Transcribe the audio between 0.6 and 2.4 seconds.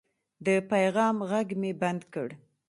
پیغام غږ مې بند کړ.